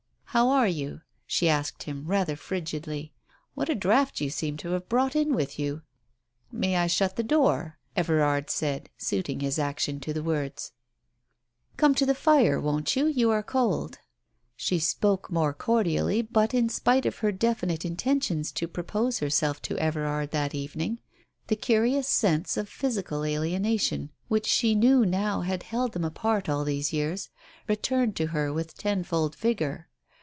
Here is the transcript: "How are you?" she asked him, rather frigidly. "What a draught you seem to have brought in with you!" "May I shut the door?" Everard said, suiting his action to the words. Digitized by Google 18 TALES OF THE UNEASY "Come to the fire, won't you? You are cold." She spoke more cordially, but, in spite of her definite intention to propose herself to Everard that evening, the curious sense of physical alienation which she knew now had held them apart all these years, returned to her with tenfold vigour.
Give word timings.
"How 0.33 0.47
are 0.47 0.67
you?" 0.69 1.01
she 1.27 1.49
asked 1.49 1.83
him, 1.83 2.05
rather 2.07 2.37
frigidly. 2.37 3.11
"What 3.53 3.67
a 3.67 3.75
draught 3.75 4.21
you 4.21 4.29
seem 4.29 4.55
to 4.59 4.71
have 4.71 4.87
brought 4.87 5.13
in 5.13 5.35
with 5.35 5.59
you!" 5.59 5.81
"May 6.53 6.77
I 6.77 6.87
shut 6.87 7.17
the 7.17 7.21
door?" 7.23 7.79
Everard 7.97 8.49
said, 8.49 8.89
suiting 8.97 9.41
his 9.41 9.59
action 9.59 9.99
to 9.99 10.13
the 10.13 10.23
words. 10.23 10.71
Digitized 10.71 11.75
by 11.75 11.75
Google 11.75 11.75
18 11.75 11.75
TALES 11.75 11.75
OF 11.75 11.75
THE 11.75 11.75
UNEASY 11.75 11.77
"Come 11.77 11.95
to 11.95 12.05
the 12.05 12.15
fire, 12.15 12.61
won't 12.61 12.95
you? 12.95 13.07
You 13.19 13.31
are 13.31 13.43
cold." 13.43 13.99
She 14.55 14.79
spoke 14.79 15.29
more 15.33 15.53
cordially, 15.53 16.21
but, 16.21 16.53
in 16.53 16.69
spite 16.69 17.05
of 17.05 17.17
her 17.17 17.33
definite 17.33 17.83
intention 17.83 18.43
to 18.43 18.67
propose 18.69 19.19
herself 19.19 19.61
to 19.63 19.77
Everard 19.79 20.31
that 20.31 20.55
evening, 20.55 21.01
the 21.47 21.57
curious 21.57 22.07
sense 22.07 22.55
of 22.55 22.69
physical 22.69 23.25
alienation 23.25 24.11
which 24.29 24.45
she 24.47 24.75
knew 24.75 25.05
now 25.05 25.41
had 25.41 25.63
held 25.63 25.91
them 25.91 26.05
apart 26.05 26.47
all 26.47 26.63
these 26.63 26.93
years, 26.93 27.29
returned 27.67 28.15
to 28.15 28.27
her 28.27 28.53
with 28.53 28.77
tenfold 28.77 29.35
vigour. 29.35 29.89